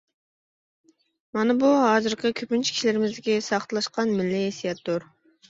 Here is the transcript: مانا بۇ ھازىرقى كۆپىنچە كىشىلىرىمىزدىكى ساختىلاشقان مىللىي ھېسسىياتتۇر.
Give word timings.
مانا 1.37 1.55
بۇ 1.63 1.69
ھازىرقى 1.81 2.31
كۆپىنچە 2.41 2.75
كىشىلىرىمىزدىكى 2.79 3.37
ساختىلاشقان 3.51 4.17
مىللىي 4.19 4.45
ھېسسىياتتۇر. 4.51 5.09